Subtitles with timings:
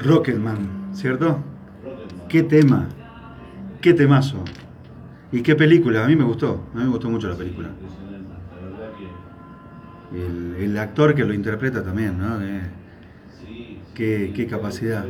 [0.00, 1.38] Rocketman, ¿cierto?
[2.28, 2.88] Qué tema,
[3.80, 4.44] qué temazo.
[5.30, 7.70] Y qué película, a mí me gustó, a mí me gustó mucho la película.
[10.14, 12.40] El, el actor que lo interpreta también, ¿no?
[12.42, 12.62] Eh,
[13.94, 15.06] qué, qué capacidad.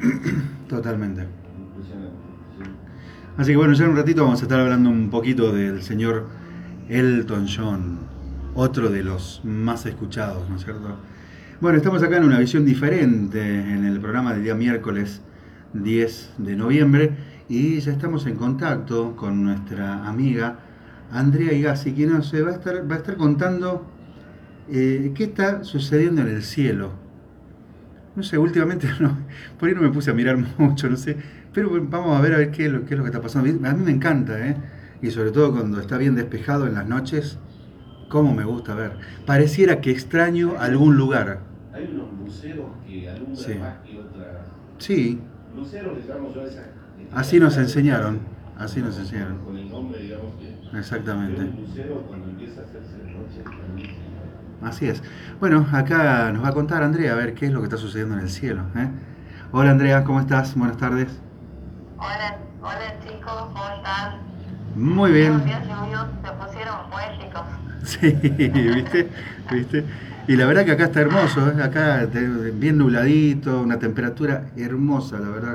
[0.68, 1.26] Totalmente.
[3.36, 6.26] Así que bueno, ya en un ratito vamos a estar hablando un poquito del señor
[6.88, 7.98] Elton John,
[8.54, 10.96] otro de los más escuchados, ¿no es cierto?
[11.60, 15.20] Bueno, estamos acá en una visión diferente en el programa del día miércoles
[15.74, 17.10] 10 de noviembre
[17.50, 20.60] y ya estamos en contacto con nuestra amiga
[21.12, 23.84] Andrea Igassi, quien nos va a estar, va a estar contando
[24.70, 26.92] eh, qué está sucediendo en el cielo.
[28.16, 28.88] No sé, últimamente
[29.58, 31.18] por ahí no me puse a mirar mucho, no sé,
[31.52, 33.68] pero vamos a ver a ver qué es lo, qué es lo que está pasando.
[33.68, 34.56] A mí me encanta, ¿eh?
[35.02, 37.36] Y sobre todo cuando está bien despejado en las noches,
[38.08, 38.92] cómo me gusta ver.
[39.26, 41.49] Pareciera que extraño algún lugar.
[41.72, 43.54] Hay unos luceros que alumbran Sí.
[43.54, 44.36] más que otras.
[44.78, 45.20] Sí,
[45.54, 46.64] Luceros les llamo yo a esas.
[47.12, 48.20] así nos enseñaron,
[48.58, 49.38] así nos enseñaron.
[49.38, 50.78] Con el nombre, digamos que.
[50.78, 51.42] Exactamente.
[51.42, 53.90] Lucero cuando empieza a hacerse de noche también
[54.62, 55.02] Así es.
[55.40, 58.14] Bueno, acá nos va a contar Andrea a ver qué es lo que está sucediendo
[58.14, 58.62] en el cielo.
[58.76, 58.88] ¿eh?
[59.52, 60.54] Hola Andrea, ¿cómo estás?
[60.54, 61.08] Buenas tardes.
[61.98, 64.18] Hola, hola chicos, ¿cómo están?
[64.76, 65.44] Muy Los bien.
[65.46, 67.42] días lluviosos se pusieron poéticos.
[67.84, 68.12] Sí,
[68.74, 69.08] ¿viste?
[69.50, 69.84] ¿viste?
[70.30, 71.60] Y la verdad que acá está hermoso, ¿eh?
[71.60, 72.06] acá
[72.54, 75.54] bien nubladito, una temperatura hermosa, la verdad,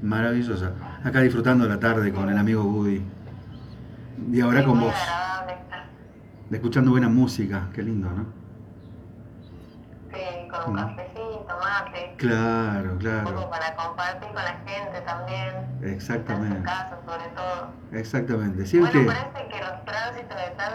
[0.00, 0.70] maravillosa.
[1.04, 3.02] Acá disfrutando la tarde con el amigo Woody.
[4.32, 4.94] Y ahora Sí, con vos,
[6.50, 8.24] escuchando buena música, qué lindo, ¿no?
[10.14, 10.86] Sí, con un Mm.
[10.96, 12.14] cafecito, mate.
[12.16, 15.52] Claro, Un poco claro, para compartir con la gente también.
[15.82, 17.68] En exactamente, su casa, sobre todo.
[17.92, 18.62] exactamente.
[18.62, 20.72] Es Bueno, parece que los tránsitos están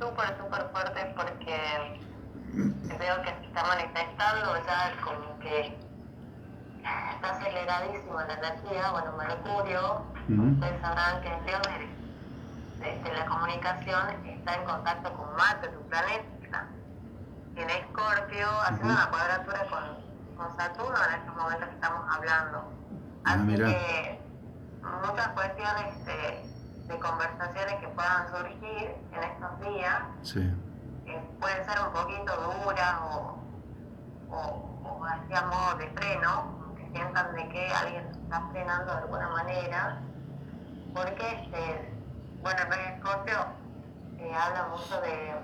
[0.00, 2.07] súper, súper fuertes porque
[2.98, 5.78] veo que se está manifestando ya como que
[7.14, 8.90] está aceleradísima la energía.
[8.90, 10.42] Bueno, Mercurio, Ujú.
[10.52, 16.66] ustedes sabrán que en de, de telecomunicación está en contacto con Marte, tu planeta,
[17.56, 22.72] en Escorpio, haciendo una cuadratura con, con Saturno en estos momentos que estamos hablando.
[23.24, 24.20] Ah, Así que
[24.82, 30.54] muchas cuestiones de, de conversaciones que puedan surgir en estos días Sí,
[31.08, 33.38] eh, pueden ser un poquito duras o,
[34.30, 34.38] o,
[34.84, 40.00] o modo de freno, que sientan de que alguien está frenando de alguna manera,
[40.94, 41.94] porque, este,
[42.42, 43.38] bueno, el Escorpio
[44.18, 45.34] eh, habla mucho de,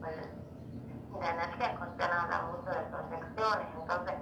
[0.00, 4.14] pues, de energía escorpiana, habla mucho de proyecciones, entonces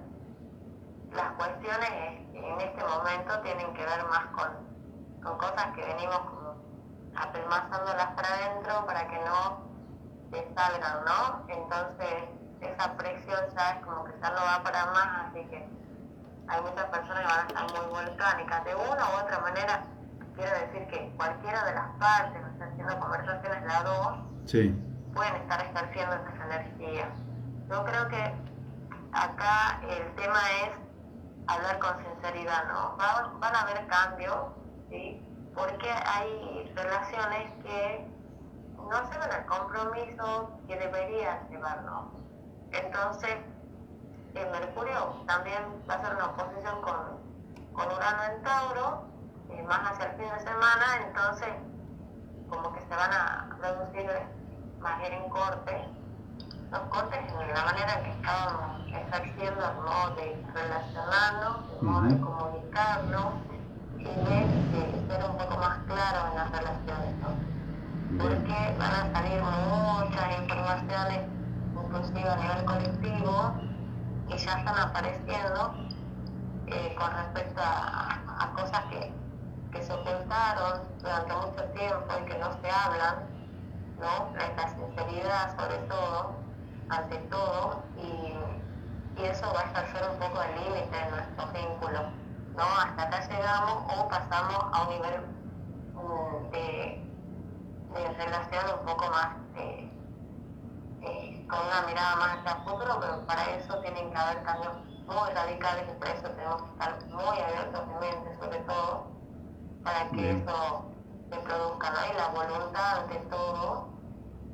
[1.13, 1.91] las cuestiones
[2.35, 6.55] en este momento tienen que ver más con, con cosas que venimos como
[7.17, 9.72] apelmazándolas para adentro para que no
[10.33, 11.45] te salgan, ¿no?
[11.49, 12.25] Entonces
[12.61, 15.69] esa presión ya es como que ya no va para más, así que
[16.49, 18.65] hay muchas personas que van a estar muy volcánicas.
[18.65, 19.85] De una u otra manera,
[20.35, 24.75] quiero decir que cualquiera de las partes, no está haciendo conversaciones la dos, sí,
[25.15, 27.09] pueden estar ejerciendo estas energías.
[27.69, 28.35] Yo creo que
[29.13, 30.71] acá el tema es
[31.47, 32.97] hablar con sinceridad, ¿no?
[32.97, 34.37] Va- van a haber cambios,
[34.89, 35.21] ¿sí?
[35.55, 38.09] Porque hay relaciones que
[38.93, 42.13] no llevan al compromiso que deberían llevar, ¿no?
[42.73, 43.37] Entonces,
[44.35, 46.97] el Mercurio también va a ser una oposición con,
[47.73, 49.05] con Urano en Tauro,
[49.49, 51.49] eh, más hacia el fin de semana, entonces
[52.51, 54.11] como que se van a producir
[54.81, 55.89] más bien en corte,
[56.71, 62.03] los cortes en la manera en que estábamos ejerciendo el modo de relacionarnos, el modo
[62.03, 63.35] de comunicarnos
[63.97, 67.15] y de, de ser un poco más claros en las relaciones.
[67.21, 67.62] ¿no?
[68.19, 71.21] Porque van a salir muchas informaciones,
[71.75, 73.55] inclusive a nivel colectivo,
[74.29, 75.75] y ya están apareciendo
[76.67, 79.13] eh, con respecto a, a cosas que,
[79.73, 83.15] que se ocultaron durante mucho tiempo y que no se hablan,
[83.99, 84.33] ¿no?
[84.37, 86.35] La, sinceridad sobre todo,
[86.89, 92.03] ante todo, y, y eso va a ejercer un poco el límite de nuestros vínculos,
[92.57, 92.63] ¿no?
[92.63, 95.42] Hasta acá llegamos o pasamos a un nivel
[97.95, 99.91] de relación un poco más eh,
[101.03, 104.75] eh, con una mirada más hacia el futuro, pero para eso tienen que haber cambios
[105.07, 109.07] muy radicales y por eso tenemos que estar muy abiertos de mente sobre todo
[109.85, 110.43] para que Bien.
[110.43, 110.85] eso
[111.31, 111.99] se produzca, ¿no?
[112.13, 113.89] Y la voluntad ante todo,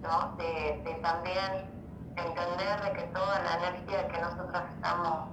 [0.00, 0.36] ¿no?
[0.36, 1.70] De, de también
[2.16, 5.28] entender de que toda la energía que nosotros estamos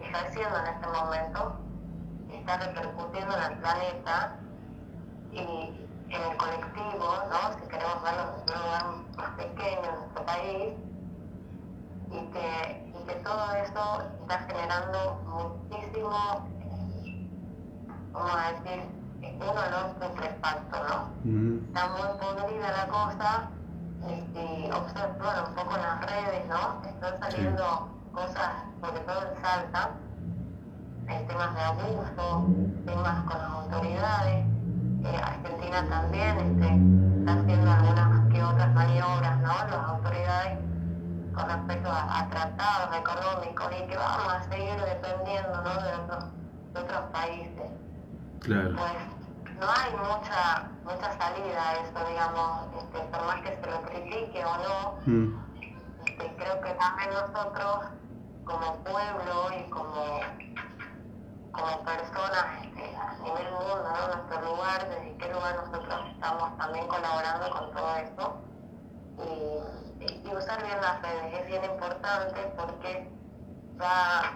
[0.00, 1.56] ejerciendo en este momento
[2.30, 4.36] está repercutiendo en el planeta
[5.32, 7.54] y en el colectivo, ¿no?
[7.60, 8.84] Si queremos verlo en un lugar
[9.16, 10.74] más pequeño en nuestro país,
[12.08, 16.48] y que, y que todo eso está generando muchísimo,
[18.12, 18.84] vamos a decir,
[19.36, 21.10] un olor putrefacto, ¿no?
[21.24, 23.50] Mm, Está muy podrida la cosa,
[24.34, 26.82] y observo un poco las redes, ¿no?
[26.88, 29.90] Están saliendo cosas, sobre todo en Salta,
[31.08, 32.46] en temas de abuso,
[32.84, 34.46] temas con las autoridades.
[35.06, 39.48] Eh, Argentina también este, está haciendo algunas que otras maniobras, ¿no?
[39.48, 40.58] Las autoridades
[41.34, 45.74] con respecto a, a tratados económicos y que vamos a seguir dependiendo, ¿no?
[45.82, 46.24] De otros,
[46.72, 47.70] de otros países
[48.40, 48.74] claro.
[48.76, 48.92] pues
[49.60, 54.44] no hay mucha mucha salida a eso, digamos, este, por más que se lo critique
[54.44, 55.38] o no, Mm,
[56.06, 57.86] este, creo que también nosotros
[58.44, 60.20] como pueblo y como,
[61.52, 64.14] como personas este, a nivel mundo, ¿no?
[64.16, 64.40] nuestro
[64.76, 68.42] lugar, desde qué lugar nosotros estamos también colaborando con todo esto
[69.18, 73.10] y, y- usar bien las redes es bien importante porque
[73.78, 74.32] ya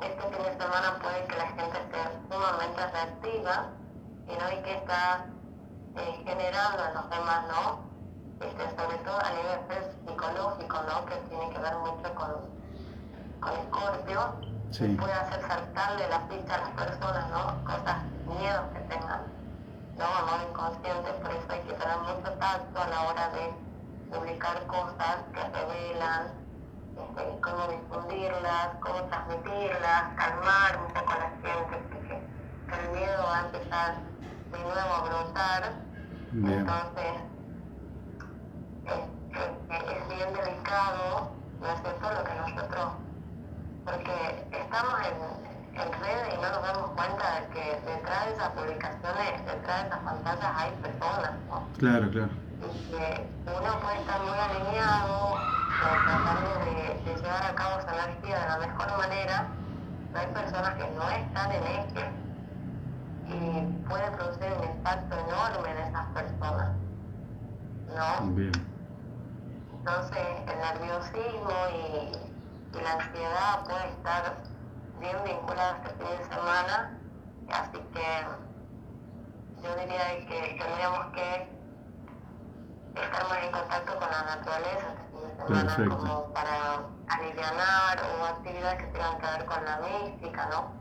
[0.00, 1.98] este fin de semana puede que la gente esté
[2.30, 3.66] sumamente reactiva
[4.28, 5.24] y no hay que estar
[5.96, 7.80] eh, generando en los demás, ¿no?
[8.46, 11.06] Este, sobre todo a nivel pues, psicológico, ¿no?
[11.06, 12.30] Que tiene que ver mucho con,
[13.40, 14.88] con Scorpio, Sí.
[15.00, 17.64] puede hacer saltarle la ficha a las personas, ¿no?
[17.64, 17.96] Cosas,
[18.26, 19.22] miedos que tengan,
[19.96, 20.04] ¿no?
[20.04, 23.54] A modo inconsciente, por eso hay que tener mucho tacto a la hora de
[24.10, 26.28] publicar cosas que revelan,
[26.98, 33.36] este, cómo difundirlas, cómo transmitirlas, calmar un poco a la gente, porque el miedo va
[33.38, 33.94] a empezar
[34.52, 35.72] de nuevo a brotar,
[36.32, 36.58] Bien.
[36.60, 37.14] entonces
[38.84, 38.92] es,
[39.40, 41.30] es- es bien delicado,
[41.60, 42.92] ¿no es cierto?, lo que nosotros,
[43.84, 48.45] porque estamos en, en redes y no nos damos cuenta de que detrás de esas
[48.56, 51.68] publicaciones, detrás de esas pantallas hay personas, ¿no?
[51.78, 52.30] Claro, claro.
[52.56, 57.92] y que uno puede estar muy alineado, eh, tratando de, de llevar a cabo esa
[58.04, 59.46] energía de la mejor manera,
[60.12, 62.10] pero hay personas que no están en eje
[63.28, 66.68] y puede producir un impacto enorme en esas personas,
[67.94, 68.26] ¿no?
[68.32, 68.52] Bien.
[69.78, 74.34] Entonces el nerviosismo y, y la ansiedad puede estar
[75.00, 76.98] bien vinculada este fin de semana,
[77.50, 78.45] así que
[79.62, 81.48] yo diría que tendríamos que
[83.00, 85.98] estar más en contacto con la naturaleza este fin de semana Perfecto.
[85.98, 86.56] como para
[87.08, 90.72] aliviar o actividades que tengan que ver con la mística, ¿no?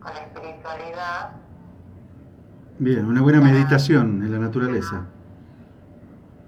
[0.00, 1.30] Con la espiritualidad.
[2.78, 5.04] Bien, una buena meditación en la naturaleza.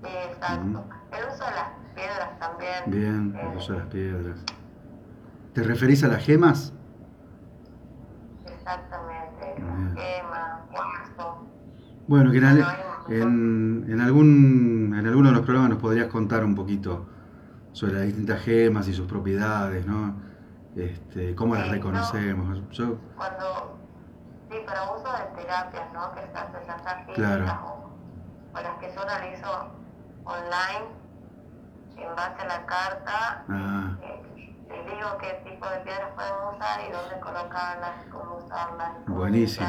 [0.02, 0.84] Exacto.
[1.12, 2.82] El uso de las piedras también.
[2.86, 4.38] Bien, eh, el uso de las piedras.
[5.52, 6.72] ¿Te referís a las gemas?
[8.46, 9.54] Exactamente.
[9.56, 9.94] Bien.
[9.94, 11.46] Quema, cuarzo.
[12.06, 12.66] Bueno, que en, al-
[13.08, 17.06] en, en algún, en alguno de los programas nos podrías contar un poquito
[17.72, 20.14] sobre las distintas gemas y sus propiedades, ¿no?
[20.76, 21.75] Este, cómo las Sí, no.
[21.75, 22.62] reconocemos.
[22.70, 23.78] Yo, Cuando,
[24.50, 26.12] sí, para uso de terapias, ¿no?
[26.14, 27.44] Que sea físicas Claro.
[27.66, 29.49] o, o las que yo realizo
[30.25, 31.02] online,
[31.96, 34.22] en base a la carta, ah, eh,
[34.69, 39.66] les digo qué tipo de piedras podemos usar y dónde colocarlas, cómo usarlas, cómo buenísimo,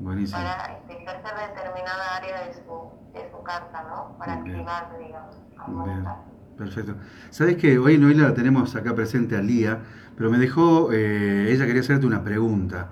[0.00, 0.40] buenísimo.
[0.40, 4.18] para este, ejercer determinada área de su, de su carta, ¿no?
[4.18, 6.16] Para activar, digamos, aumentar.
[6.56, 6.94] perfecto.
[7.30, 9.80] Sabes que hoy hoy la tenemos acá presente a Lía,
[10.16, 12.90] pero me dejó, eh, ella quería hacerte una pregunta.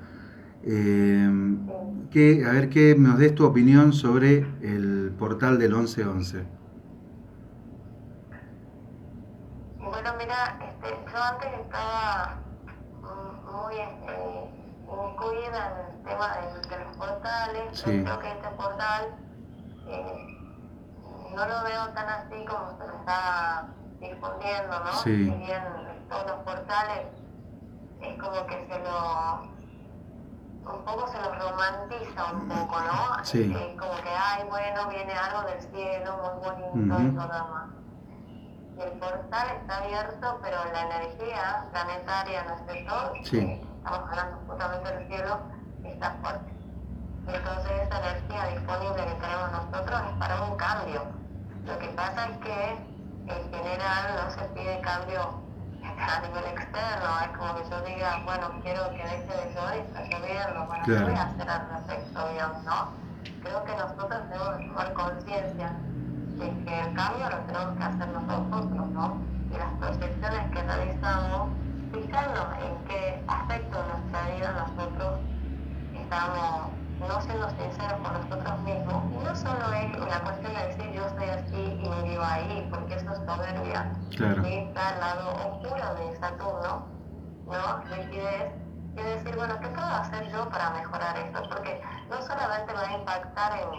[0.64, 1.56] Eh,
[2.10, 6.44] que, a ver, que nos des tu opinión sobre el portal del 1111.
[9.78, 12.38] Bueno, mira, este, yo antes estaba
[13.02, 14.57] muy este,
[14.92, 17.82] incluida en el tema de, de los portales.
[17.82, 19.14] Yo creo que este portal
[19.86, 20.26] eh,
[21.34, 23.68] no lo veo tan así como se lo está
[24.00, 24.92] difundiendo, ¿no?
[24.92, 25.24] Sí.
[25.24, 27.06] Si bien todos los portales
[28.00, 29.58] es como que se lo
[30.70, 33.24] un poco se lo romantiza un poco, ¿no?
[33.24, 33.54] Sí.
[33.54, 37.16] Es como que, ay, bueno, viene algo del cielo muy bonito y Ujú.
[37.16, 37.68] todo demás.
[38.76, 43.12] Y el portal está abierto, pero la energía planetaria, ¿no es cierto?
[43.24, 43.66] Sí.
[43.88, 45.40] Que Estamos hablando justamente del cielo,
[45.82, 46.52] está fuerte.
[47.26, 51.02] Entonces esa energía disponible que tenemos nosotros es para un cambio.
[51.64, 52.70] Lo que pasa es que
[53.32, 55.40] en general no se pide cambio
[55.82, 60.00] a nivel externo, es como que yo diga, bueno, quiero que deje de llover está
[60.04, 62.92] lloviendo, bueno, ¿qué voy a hacer al respecto, digamos, no?
[63.42, 65.72] Creo que nosotros debemos tomar conciencia
[66.36, 69.16] de que el cambio lo tenemos que hacer nosotros, ¿no?
[69.50, 71.48] Y las proyecciones que realizamos,
[72.02, 75.20] fijarnos en qué aspecto de nuestra vida nosotros
[75.94, 79.04] estamos no siendo sinceros con nosotros mismos.
[79.12, 82.68] Y no solo es la cuestión de decir yo soy así y me vivo ahí,
[82.70, 83.92] porque eso es soberbia.
[84.16, 84.46] Claro.
[84.46, 86.86] Y está el lado oscuro de Saturno,
[87.46, 87.78] ¿no?
[87.94, 88.52] Rigidez.
[88.96, 91.42] Y decir, bueno, ¿qué puedo hacer yo para mejorar esto?
[91.48, 93.78] Porque no solamente va a impactar en,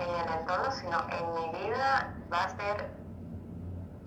[0.00, 2.90] el entorno, sino en mi vida va a ser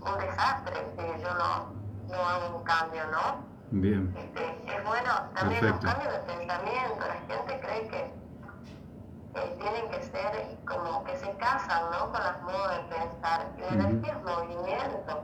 [0.01, 1.76] un desastre si yo no,
[2.10, 3.46] no hago un cambio, ¿no?
[3.72, 4.14] Bien.
[4.18, 5.86] Este, es bueno también Perfecto.
[5.86, 7.00] los cambios de pensamiento.
[7.00, 8.18] La gente cree que
[9.36, 12.12] eh, tienen que ser como que se casan ¿no?
[12.12, 13.48] con las modos de pensar.
[13.58, 15.24] Y la es movimiento.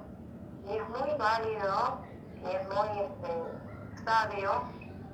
[0.68, 2.00] Y es muy válido
[2.42, 4.64] y es muy este, sabio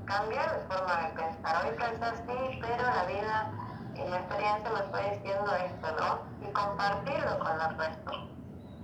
[0.06, 1.66] cambiar de forma de pensar.
[1.66, 3.52] Hoy pensé así, pero la vida
[3.96, 6.48] y la experiencia me fue diciendo esto, ¿no?
[6.48, 8.12] Y compartirlo con el resto.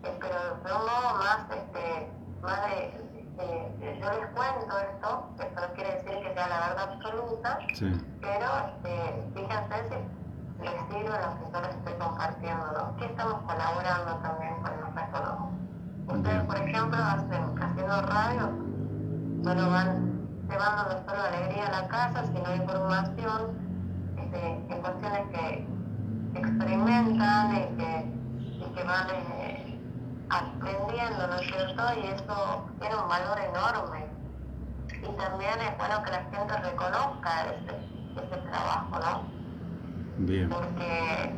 [0.03, 2.11] Eh, pero de un modo más, este,
[2.45, 7.59] de- de- yo les cuento esto, esto no quiere decir que sea la verdad absoluta,
[7.73, 7.91] Sí.
[8.21, 12.95] pero este, fíjense si les sirve lo que yo les estoy compartiendo, ¿no?
[12.97, 16.13] Que estamos colaborando también con resto, ¿no?
[16.13, 18.49] Ustedes, por ejemplo, hacen, haciendo radio,
[19.43, 20.15] bueno, van
[20.49, 23.57] llevando no solo alegría a la casa, sino información
[24.17, 25.67] este, en cuestiones que
[26.39, 28.05] experimentan y que,
[28.65, 29.54] y que van eh,
[30.69, 31.83] aprendiendo, ¿no es cierto?
[32.01, 34.05] Y eso tiene un valor enorme.
[34.91, 39.21] Y también es bueno que la gente reconozca ese, ese trabajo, ¿no?
[40.17, 40.49] Bien.
[40.49, 41.33] Porque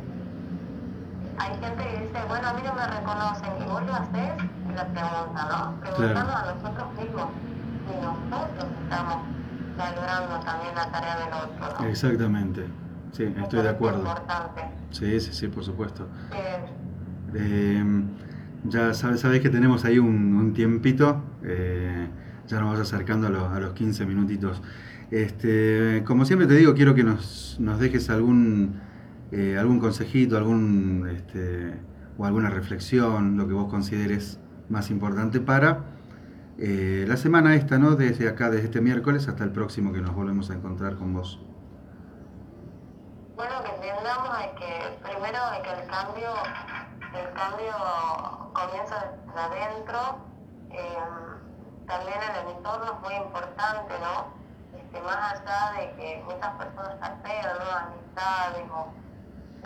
[1.38, 4.30] hay gente que dice, bueno, a mí no me reconocen, y vos lo haces,
[4.68, 5.80] y la pregunta, ¿no?
[5.80, 7.26] Preguntando a nosotros mismos
[7.88, 9.16] si nosotros estamos
[9.76, 11.86] valorando también la tarea del otro, ¿no?
[11.86, 12.68] Exactamente.
[13.12, 14.02] Sí, estoy de acuerdo.
[14.02, 14.62] Es importante.
[14.90, 16.06] Sí, sí, sí, por supuesto.
[16.32, 16.74] Eh,
[17.34, 17.84] Eh,
[18.64, 22.08] ya sabes que tenemos ahí un, tiempito, eh,
[22.46, 24.62] ya nos vas acercando a los, a los 15 minutitos.
[25.10, 28.80] Este, como siempre te digo, quiero que nos, nos dejes algún,
[29.32, 31.72] eh, algún consejito, algún, este,
[32.18, 34.38] o alguna reflexión, lo que vos consideres
[34.68, 35.84] más importante para
[36.58, 37.94] eh, la semana esta, ¿no?
[37.94, 41.40] Desde acá, desde este miércoles hasta el próximo que nos volvemos a encontrar con vos.
[43.36, 46.30] Bueno, que entendamos de que primero de que el cambio,
[47.14, 47.72] el cambio
[48.52, 50.18] comienza desde adentro,
[50.70, 50.98] eh,
[51.86, 54.26] también el entorno es muy importante, ¿no?
[54.78, 57.70] Este, más allá de que muchas personas apegan, ¿no?
[57.76, 58.92] Amistades o,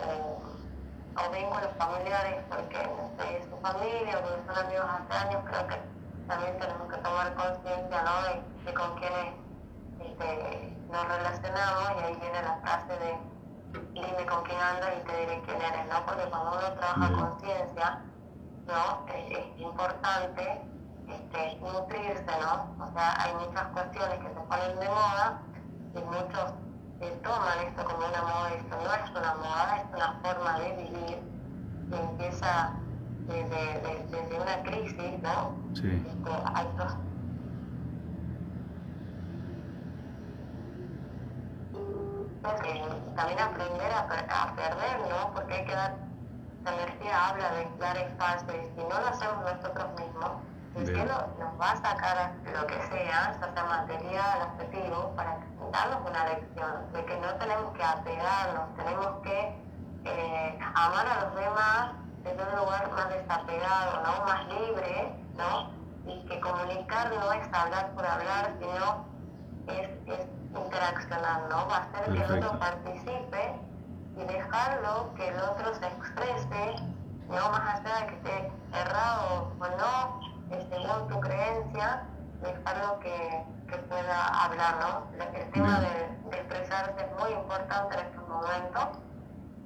[0.03, 5.43] o, o vínculos familiares porque no sé, su familia o porque son amigos hace años,
[5.45, 5.81] creo que
[6.27, 8.21] también tenemos que tomar conciencia, ¿no?
[8.23, 9.33] De, de con quiénes
[9.99, 13.32] este, nos relacionamos y ahí viene la frase de
[13.93, 16.05] dime con quién andas y te diré quién eres, ¿no?
[16.05, 17.19] Porque cuando uno trabaja Bien.
[17.19, 17.99] conciencia,
[18.67, 19.05] ¿no?
[19.13, 20.61] Es, es importante
[21.07, 22.85] este, nutrirse, ¿no?
[22.85, 25.41] O sea, hay muchas cuestiones que se ponen de moda
[25.95, 26.53] y muchos
[27.01, 30.59] eh, toman esto como una moda y esto no es una moda, es una forma
[30.59, 31.23] de vivir
[31.89, 32.71] que empieza
[33.27, 35.53] desde, de- desde una crisis, ¿no?
[35.73, 36.93] Sí, Este, hay dos
[42.43, 42.83] que
[43.15, 45.33] también aprender a, a perder, ¿no?
[45.33, 45.95] Porque hay que dar,
[46.65, 50.31] la energía habla de dar espacio y si no lo hacemos nosotros mismos,
[50.75, 50.95] el Bien.
[50.95, 55.37] cielo nos va a sacar lo que sea, ya sea material, afectivo, para
[55.71, 59.55] darnos una lección de que no tenemos que apegarnos, tenemos que
[60.05, 61.91] eh, amar a los demás
[62.23, 64.25] desde un lugar más desapegado, ¿no?
[64.25, 65.69] Más libre, ¿no?
[66.05, 69.05] Y que comunicar no es hablar por hablar, sino
[69.67, 71.67] es, es interaccionar, ¿no?
[71.67, 73.55] Va a hacer que el otro participe
[74.17, 76.75] y dejarlo que el otro se exprese,
[77.29, 80.19] no más allá de que esté errado o no,
[80.69, 82.03] según tu creencia,
[82.41, 85.23] dejarlo que, que pueda hablar, ¿no?
[85.37, 88.99] El tema de expresarse es muy importante en estos momentos,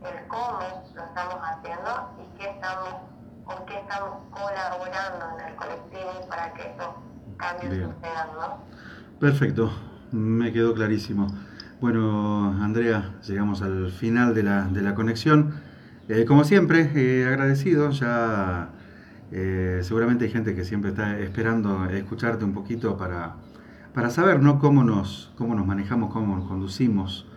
[0.04, 0.60] el cómo
[0.94, 2.90] lo estamos haciendo y qué estamos,
[3.46, 6.88] con qué estamos colaborando en el colectivo para que estos
[7.38, 7.94] cambios Bien.
[7.96, 8.58] sucedan, ¿no?
[9.20, 9.72] perfecto,
[10.12, 11.28] me quedó clarísimo.
[11.80, 15.54] Bueno, Andrea, llegamos al final de la, de la conexión.
[16.10, 18.70] Eh, como siempre, eh, agradecido, ya
[19.32, 23.36] eh, seguramente hay gente que siempre está esperando escucharte un poquito para,
[23.94, 24.58] para saber ¿no?
[24.60, 27.28] cómo, nos, cómo nos manejamos, cómo nos conducimos,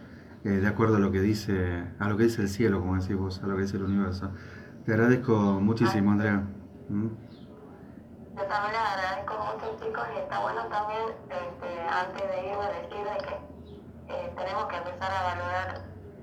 [0.45, 3.17] eh, de acuerdo a lo que dice, a lo que dice el cielo, como decís
[3.17, 4.31] vos, a lo que dice el universo.
[4.85, 6.45] Te agradezco muchísimo, Andrea.
[6.89, 7.07] ¿Mm?
[8.41, 13.05] Yo también les agradezco mucho chicos y está bueno también este, antes de irme decir
[13.05, 13.35] de que
[14.15, 15.81] eh, tenemos que empezar a valorar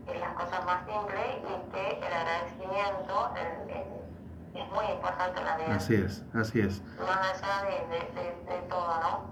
[0.08, 5.46] eh, las cosas más simples y que el agradecimiento el- el- es muy importante en
[5.46, 6.82] la vida, Así es, así es.
[6.98, 9.30] más allá de, de, de- de todo, ¿no?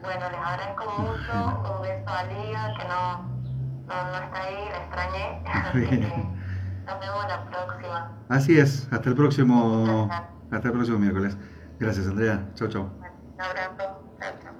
[0.00, 3.22] Bueno, les agradezco mucho, un beso a Liga que no,
[3.88, 6.24] no, no está ahí, la extrañé, así que
[6.86, 8.12] nos vemos la próxima.
[8.28, 10.08] Así es, hasta el próximo
[10.52, 11.36] Hasta el próximo miércoles.
[11.80, 12.48] Gracias, Andrea.
[12.54, 12.68] Chau.
[12.68, 14.02] Un abrazo.
[14.20, 14.52] Chao, chao.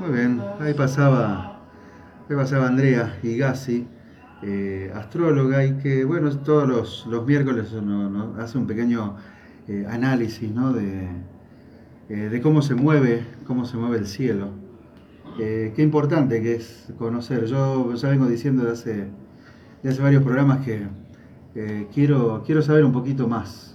[0.00, 1.60] Muy bien, ahí pasaba,
[2.28, 3.86] ahí pasaba Andrea Higassi,
[4.42, 8.34] eh, astróloga, y que, bueno, todos los, los miércoles uno, ¿no?
[8.42, 9.16] hace un pequeño
[9.68, 10.72] eh, análisis ¿no?
[10.72, 11.08] de,
[12.08, 14.50] eh, de cómo se mueve, cómo se mueve el cielo.
[15.38, 17.46] Eh, qué importante que es conocer.
[17.46, 19.08] Yo ya vengo diciendo de hace,
[19.82, 20.86] de hace varios programas que
[21.54, 23.73] eh, quiero, quiero saber un poquito más.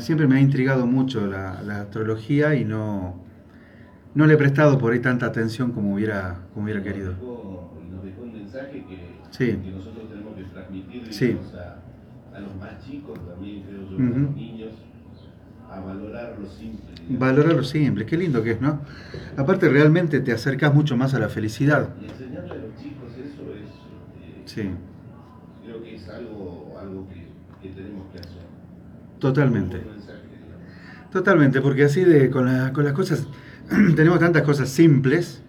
[0.00, 3.14] Siempre me ha intrigado mucho la, la astrología y no,
[4.14, 7.12] no le he prestado por ahí tanta atención como hubiera, como hubiera querido.
[7.12, 9.56] Nos dejó, nos dejó un mensaje que, Sí.
[9.62, 11.36] que nosotros tenemos que transmitir Sí.
[11.54, 14.20] a, a los más chicos también, creo yo, a Ujú.
[14.20, 14.72] los niños,
[15.70, 16.90] a valorar lo simple.
[16.96, 17.18] digamos.
[17.20, 18.80] Valorar lo simple, qué lindo que es, ¿no?
[19.36, 21.90] Aparte realmente te acercas mucho más a la felicidad.
[22.02, 24.70] Y enseñarle a los chicos eso es, este, Sí,
[25.64, 27.28] creo que es algo, algo que,
[27.62, 27.97] que tenemos.
[29.18, 29.88] Totalmente.
[31.10, 33.28] Totalmente, porque así de con, la- con las cosas,
[33.96, 35.44] tenemos tantas cosas simples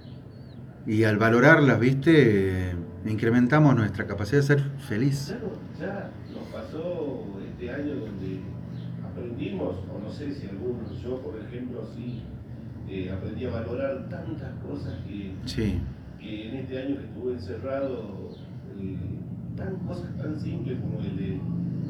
[0.85, 5.38] y al valorarlas, viste, incrementamos nuestra capacidad de ser feliz.
[5.39, 8.41] Claro, ya nos pasó este año donde
[9.01, 12.23] aprendimos, o no sé si algunos, yo por ejemplo, sí,
[12.89, 15.81] eh, aprendí a valorar tantas cosas que, Sí,
[16.21, 18.38] que en este año que estuve encerrado,
[18.77, 18.97] eh,
[19.55, 21.41] tan cosas tan simples como el de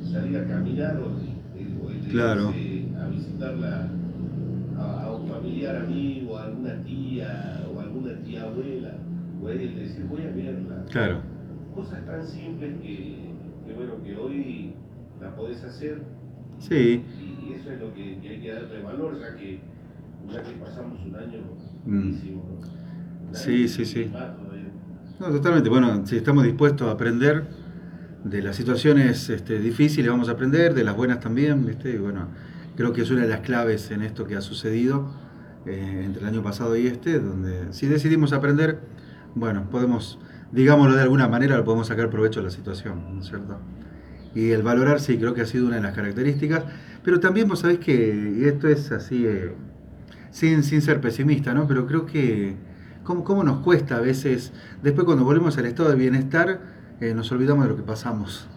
[0.03, 1.38] salir a caminar o, el-
[1.75, 2.45] o de Claro.
[2.45, 3.93] irse a visitarla
[4.73, 9.05] a, a un familiar amigo, a alguna tía o alguna tía abuela,
[9.39, 11.23] o de decir voy a verla claro,
[11.73, 14.75] cosas tan simples que, que, bueno que hoy
[15.19, 16.03] la podés hacer
[16.59, 17.05] sí,
[17.39, 19.61] y eso es lo que, que hay que darle valor ya que
[20.23, 21.41] ya que pasamos un año
[21.85, 22.19] Mm.
[22.21, 22.69] buenísimo ¿no?
[23.31, 24.15] Sí, sí, sí.
[25.19, 25.69] No, totalmente.
[25.69, 27.49] Bueno, si estamos dispuestos a aprender
[28.23, 31.91] de las situaciones este, difíciles, vamos a aprender, de las buenas también, ¿viste?
[31.91, 32.27] Y bueno,
[32.75, 35.13] creo que es una de las claves en esto que ha sucedido
[35.65, 38.79] eh, entre el año pasado y este, donde si decidimos aprender,
[39.35, 40.19] bueno, podemos,
[40.51, 43.57] digámoslo de alguna manera, lo podemos sacar provecho de la situación, ¿no cierto?
[44.35, 46.63] Y el valorar, sí, creo que ha sido una de las características,
[47.03, 49.53] pero también vos sabés que, esto es así, eh,
[50.31, 51.67] sin, sin ser pesimista, ¿no?
[51.67, 52.55] Pero creo que
[53.03, 54.51] cómo, cómo nos cuesta a veces,
[54.83, 58.47] después cuando volvemos al estado de bienestar, eh, nos olvidamos de lo que pasamos.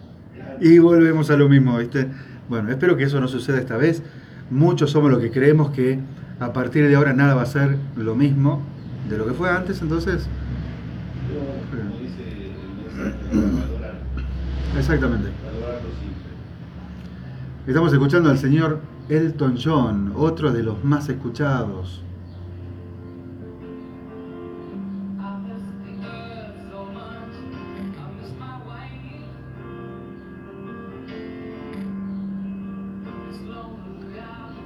[0.59, 2.09] Y volvemos a lo mismo, ¿viste?
[2.49, 4.03] Bueno, espero que eso no suceda esta vez.
[4.49, 5.99] Muchos somos los que creemos que
[6.39, 8.61] a partir de ahora nada va a ser lo mismo
[9.09, 10.27] de lo que fue antes, entonces,
[13.31, 13.99] valorar,
[14.77, 15.29] exactamente.
[17.65, 18.79] Estamos escuchando al señor
[19.09, 22.02] Elton John, otro de los más escuchados.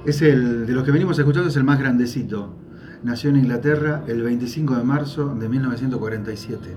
[0.04, 2.54] Es el de los que venimos escuchando es el más grandecito.
[3.02, 6.76] Nació en Inglaterra el 25 de marzo de 1947.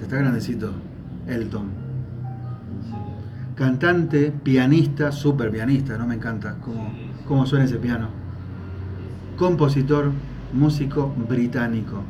[0.00, 0.72] Está grandecito,
[1.26, 1.68] Elton.
[3.54, 6.06] Cantante, pianista, super pianista, ¿no?
[6.06, 6.92] Me encanta cómo,
[7.26, 8.08] cómo suena ese piano.
[9.36, 10.12] Compositor,
[10.52, 12.02] músico británico.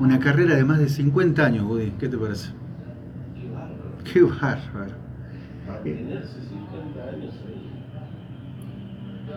[0.00, 1.92] Una carrera de más de 50 años, Woody.
[1.98, 2.50] ¿Qué te parece?
[3.34, 3.92] Qué bárbaro.
[4.04, 4.94] Qué bárbaro.